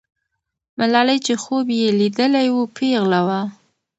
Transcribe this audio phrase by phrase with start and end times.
[0.77, 3.41] ملالۍ چې خوب یې لیدلی وو، پیغله وه.